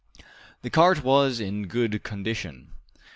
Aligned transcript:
The 0.63 0.71
cart 0.71 1.03
was 1.03 1.39
in 1.39 1.67
good 1.67 2.01
condition. 2.01 2.71